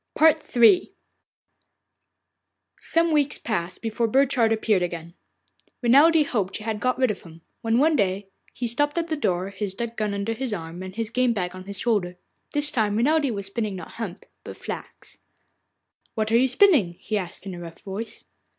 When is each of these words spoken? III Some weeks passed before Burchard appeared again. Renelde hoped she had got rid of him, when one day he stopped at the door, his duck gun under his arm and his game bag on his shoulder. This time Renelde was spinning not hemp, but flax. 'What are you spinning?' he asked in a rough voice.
III 0.19 0.91
Some 2.79 3.11
weeks 3.11 3.37
passed 3.37 3.83
before 3.83 4.07
Burchard 4.07 4.51
appeared 4.51 4.81
again. 4.81 5.13
Renelde 5.83 6.25
hoped 6.25 6.55
she 6.55 6.63
had 6.63 6.79
got 6.79 6.97
rid 6.97 7.11
of 7.11 7.21
him, 7.21 7.41
when 7.61 7.77
one 7.77 7.95
day 7.95 8.25
he 8.51 8.65
stopped 8.65 8.97
at 8.97 9.09
the 9.09 9.15
door, 9.15 9.51
his 9.51 9.75
duck 9.75 9.95
gun 9.95 10.15
under 10.15 10.33
his 10.33 10.55
arm 10.55 10.81
and 10.81 10.95
his 10.95 11.11
game 11.11 11.33
bag 11.33 11.55
on 11.55 11.65
his 11.65 11.77
shoulder. 11.77 12.17
This 12.51 12.71
time 12.71 12.97
Renelde 12.97 13.29
was 13.29 13.45
spinning 13.45 13.75
not 13.75 13.91
hemp, 13.91 14.25
but 14.43 14.57
flax. 14.57 15.19
'What 16.15 16.31
are 16.31 16.37
you 16.37 16.47
spinning?' 16.47 16.93
he 16.93 17.15
asked 17.15 17.45
in 17.45 17.53
a 17.53 17.59
rough 17.59 17.79
voice. 17.81 18.25